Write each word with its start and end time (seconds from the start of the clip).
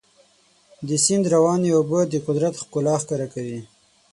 د 0.87 0.89
سیند 1.03 1.25
روانې 1.35 1.69
اوبه 1.77 1.99
د 2.07 2.13
قدرت 2.27 2.53
ښکلا 2.61 2.95
ښکاره 3.01 3.27
کوي. 3.33 3.59